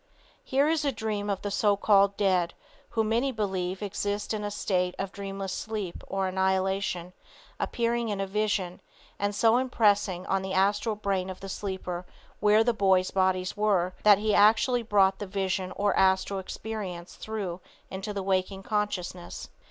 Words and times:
Here 0.43 0.67
is 0.67 0.83
a 0.83 0.91
dream 0.91 1.29
of 1.29 1.43
the 1.43 1.51
so 1.51 1.77
called 1.77 2.17
dead 2.17 2.55
who, 2.89 3.03
many 3.03 3.31
believe, 3.31 3.83
exist 3.83 4.33
in 4.33 4.43
a 4.43 4.49
state 4.49 4.95
of 4.97 5.11
dreamless 5.11 5.53
sleep 5.53 6.03
or 6.07 6.27
annihilation, 6.27 7.13
appearing 7.59 8.09
in 8.09 8.19
a 8.19 8.25
vision, 8.25 8.81
and 9.19 9.35
so 9.35 9.57
impressing 9.57 10.25
on 10.25 10.41
the 10.41 10.53
astral 10.53 10.95
brain 10.95 11.29
of 11.29 11.39
the 11.39 11.49
sleeper 11.49 12.03
where 12.39 12.63
the 12.63 12.73
boy's 12.73 13.11
bodies 13.11 13.55
were, 13.55 13.93
that 14.01 14.17
he 14.17 14.33
actually 14.33 14.81
brought 14.81 15.19
the 15.19 15.27
vision 15.27 15.71
or 15.73 15.95
astral 15.95 16.39
experience 16.39 17.13
through 17.13 17.61
into 17.91 18.11
the 18.11 18.23
waking 18.23 18.63
consciousness. 18.63 19.49